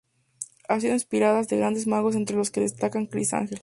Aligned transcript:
Ha 0.67 0.79
sido 0.79 0.93
inspiración 0.95 1.45
de 1.45 1.57
grandes 1.57 1.85
magos 1.85 2.15
entre 2.15 2.35
los 2.35 2.49
que 2.49 2.61
destaca 2.61 3.05
Criss 3.07 3.33
Angel. 3.33 3.59